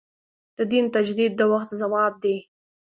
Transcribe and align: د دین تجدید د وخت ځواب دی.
د 0.57 0.59
دین 0.71 0.85
تجدید 0.95 1.31
د 1.37 1.41
وخت 1.51 1.69
ځواب 1.81 2.13
دی. 2.23 2.37